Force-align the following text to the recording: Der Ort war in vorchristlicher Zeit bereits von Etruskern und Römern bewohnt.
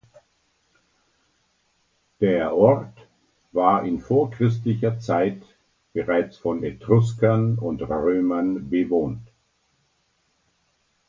Der 2.21 2.55
Ort 2.55 3.07
war 3.51 3.85
in 3.85 3.99
vorchristlicher 3.99 4.97
Zeit 4.97 5.43
bereits 5.93 6.37
von 6.39 6.63
Etruskern 6.63 7.59
und 7.59 7.83
Römern 7.83 8.67
bewohnt. 8.67 9.29